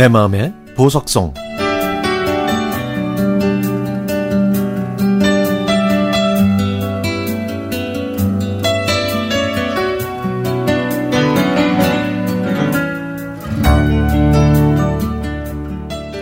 [0.00, 1.34] 내 마음의 보석성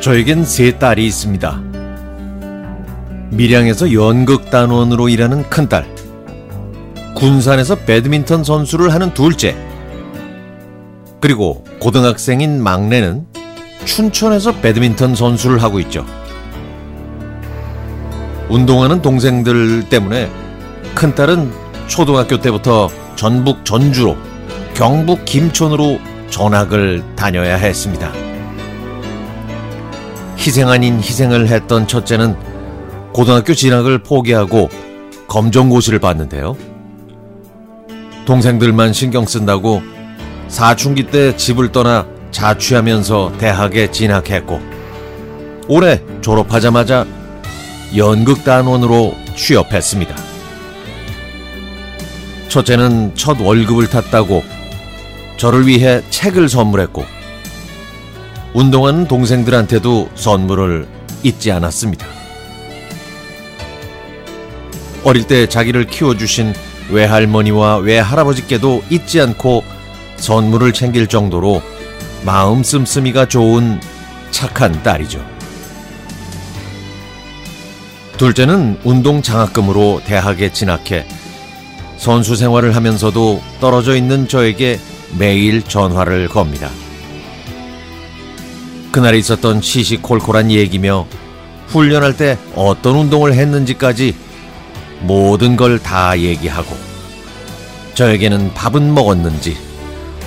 [0.01, 1.63] 저에겐 세 딸이 있습니다.
[3.31, 5.87] 밀양에서 연극단원으로 일하는 큰딸,
[7.15, 9.57] 군산에서 배드민턴 선수를 하는 둘째,
[11.21, 13.38] 그리고 고등학생인 막내는
[13.89, 16.05] 춘천에서 배드민턴 선수를 하고 있죠.
[18.51, 20.31] 운동하는 동생들 때문에
[20.95, 21.51] 큰딸은
[21.87, 24.17] 초등학교 때부터 전북 전주로
[24.75, 28.13] 경북 김천으로 전학을 다녀야 했습니다.
[30.37, 32.37] 희생 아닌 희생을 했던 첫째는
[33.13, 34.69] 고등학교 진학을 포기하고
[35.29, 36.57] 검정고시를 봤는데요.
[38.27, 39.83] 동생들만 신경 쓴다고
[40.49, 44.61] 사춘기 때 집을 떠나 자취하면서 대학에 진학했고
[45.69, 47.07] 올해 졸업하자마자
[47.97, 50.15] 연극단원으로 취업했습니다.
[52.49, 54.43] 첫째는 첫 월급을 탔다고
[55.37, 57.05] 저를 위해 책을 선물했고
[58.55, 60.89] 운동하는 동생들한테도 선물을
[61.23, 62.07] 잊지 않았습니다.
[65.05, 66.55] 어릴 때 자기를 키워주신
[66.91, 69.63] 외할머니와 외할아버지께도 잊지 않고
[70.17, 71.63] 선물을 챙길 정도로
[72.25, 73.81] 마음 씀씀이가 좋은
[74.31, 75.25] 착한 딸이죠.
[78.17, 81.07] 둘째는 운동 장학금으로 대학에 진학해
[81.97, 84.79] 선수 생활을 하면서도 떨어져 있는 저에게
[85.19, 86.69] 매일 전화를 겁니다.
[88.91, 91.07] 그날에 있었던 시시콜콜한 얘기며
[91.69, 94.15] 훈련할 때 어떤 운동을 했는지까지
[95.01, 96.77] 모든 걸 다 얘기하고
[97.95, 99.57] 저에게는 밥은 먹었는지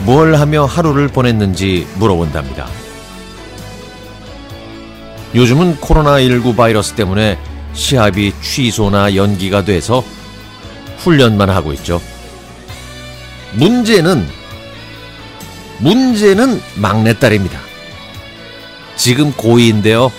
[0.06, 2.68] 뭘 하며 하루를 보냈는지 물어본답니다.
[5.36, 7.38] 요즘은 코로나19 바이러스 때문에
[7.74, 10.04] 시합이 취소나 연기가 돼서
[10.98, 12.02] 훈련만 하고 있죠.
[13.54, 14.26] 문제는
[15.80, 17.60] 문제는 막내딸입니다.
[18.96, 20.12] 지금 고2인데요.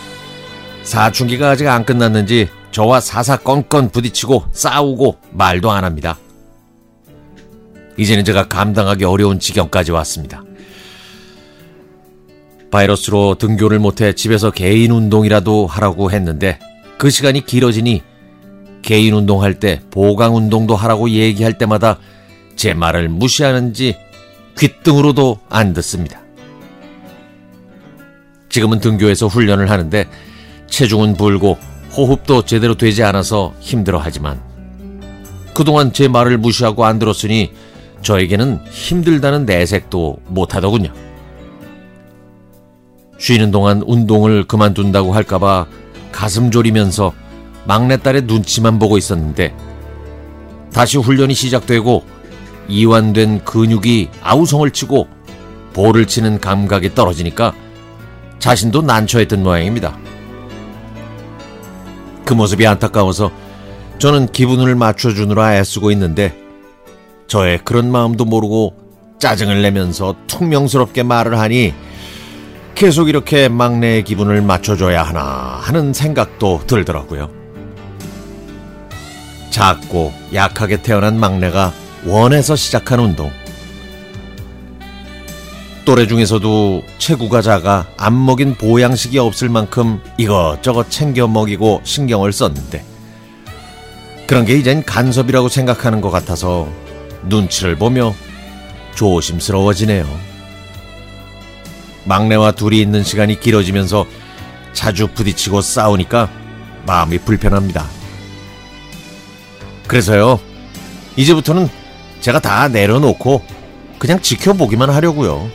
[0.83, 6.17] 사춘기가 아직 안 끝났는지 저와 사사건건 부딪히고 싸우고 말도 안 합니다.
[7.97, 10.43] 이제는 제가 감당하기 어려운 지경까지 왔습니다.
[12.71, 16.59] 바이러스로 등교를 못해 집에서 개인 운동이라도 하라고 했는데
[16.97, 18.03] 그 시간이 길어지니
[18.81, 21.99] 개인 운동할 때 보강 운동도 하라고 얘기할 때마다
[22.57, 23.97] 제 말을 무시하는지
[24.59, 26.21] 귓등으로도 안 듣습니다.
[28.49, 30.09] 지금은 등교에서 훈련을 하는데
[30.69, 31.59] 체중은 불고
[31.97, 34.41] 호흡도 제대로 되지 않아서 힘들어 하지만
[35.55, 37.53] 그동안 제 말을 무시하고 안 들었으니
[38.03, 40.93] 저에게는 힘들다는 내색도 못하더군요.
[43.19, 45.67] 쉬는 동안 운동을 그만둔다고 할까봐
[46.11, 47.13] 가슴 졸이면서
[47.67, 49.55] 막내딸의 눈치만 보고 있었는데
[50.73, 52.05] 다시 훈련이 시작되고
[52.69, 55.07] 이완된 근육이 아우성을 치고
[55.73, 57.55] 볼을 치는 감각이 떨어지니까
[58.39, 59.97] 자신도 난처했던 모양입니다.
[62.25, 63.31] 그 모습이 안타까워서
[63.99, 66.37] 저는 기분을 맞춰주느라 애쓰고 있는데
[67.33, 68.75] 저의 그런 마음도 모르고
[69.19, 71.73] 짜증을 내면서 퉁명스럽게 말을 하니
[72.75, 77.31] 계속 이렇게 막내의 기분을 맞춰줘야 하나 하는 생각도 들더라고요.
[79.49, 81.73] 작고 약하게 태어난 막내가
[82.05, 83.31] 원해서 시작한 운동.
[85.87, 92.85] 또래 중에서도 체구가 작아 안 먹인 보양식이 없을 만큼 이것저것 챙겨 먹이고 신경을 썼는데
[94.27, 96.82] 그런 게 이젠 간섭이라고 생각하는 것 같아서
[97.25, 98.15] 눈치를 보며
[98.95, 100.07] 조심스러워지네요.
[102.05, 104.07] 막내와 둘이 있는 시간이 길어지면서
[104.73, 106.29] 자주 부딪히고 싸우니까
[106.87, 107.87] 마음이 불편합니다.
[109.87, 110.41] 그래서요,
[111.17, 111.69] 이제부터는
[112.21, 113.45] 제가 다 내려놓고
[113.99, 115.51] 그냥 지켜보기만 하려고요.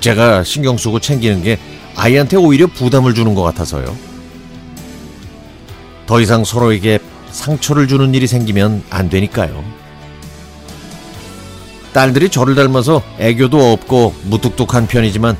[0.00, 1.58] 제가 신경 쓰고 챙기는 게
[1.96, 3.96] 아이한테 오히려 부담을 주는 것 같아서요.
[6.06, 6.98] 더 이상 서로에게
[7.30, 9.81] 상처를 주는 일이 생기면 안 되니까요.
[11.92, 15.36] 딸들이 저를 닮아서 애교도 없고 무뚝뚝한 편이지만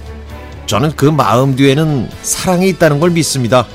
[0.66, 3.66] 저는 그 마음 뒤에는 사랑이 있다는 걸 믿습니다.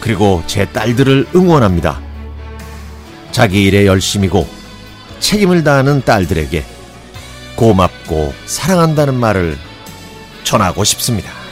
[0.00, 2.00] 그리고 제 딸들을 응원합니다.
[3.32, 4.46] 자기 일에 열심이고
[5.20, 6.64] 책임을 다하는 딸들에게
[7.56, 9.56] 고맙고 사랑한다는 말을
[10.42, 11.43] 전하고 싶습니다.